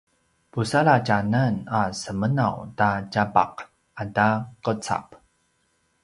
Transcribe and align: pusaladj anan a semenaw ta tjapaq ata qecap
pusaladj 0.51 1.09
anan 1.19 1.55
a 1.79 1.81
semenaw 2.01 2.55
ta 2.77 2.89
tjapaq 3.11 3.53
ata 4.01 4.27
qecap 4.63 5.05